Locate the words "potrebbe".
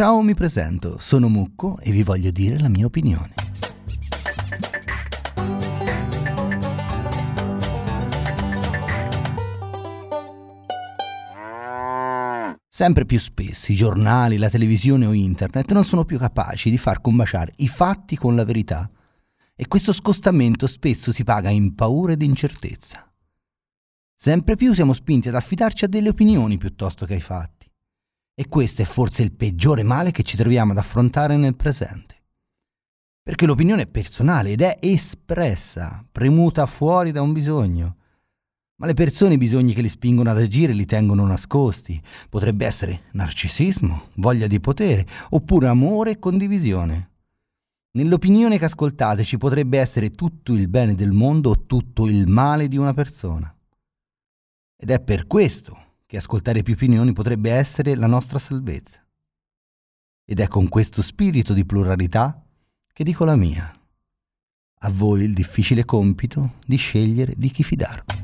42.30-42.64, 49.36-49.78, 57.12-57.52